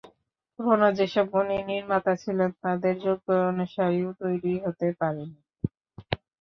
পুরোনো 0.53 0.87
যেসব 0.97 1.25
গুণী 1.33 1.57
নির্মাতা 1.69 2.13
ছিলেন, 2.23 2.49
তাঁদের 2.63 2.95
যোগ্য 3.05 3.27
অনুসারীও 3.51 4.09
তৈরি 4.21 4.53
হতে 4.65 4.87
পারেনি। 4.99 5.39